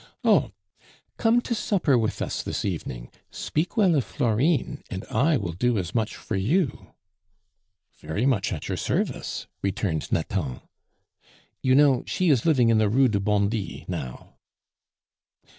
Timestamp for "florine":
4.03-4.81